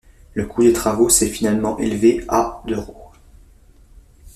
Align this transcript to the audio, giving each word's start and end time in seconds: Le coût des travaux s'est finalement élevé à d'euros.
Le 0.33 0.47
coût 0.47 0.63
des 0.63 0.73
travaux 0.73 1.09
s'est 1.09 1.29
finalement 1.29 1.77
élevé 1.77 2.25
à 2.27 2.63
d'euros. 2.65 3.11